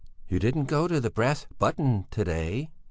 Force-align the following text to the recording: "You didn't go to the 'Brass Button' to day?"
"You 0.27 0.39
didn't 0.39 0.63
go 0.65 0.87
to 0.87 0.99
the 0.99 1.11
'Brass 1.11 1.45
Button' 1.59 2.07
to 2.09 2.23
day?" 2.23 2.71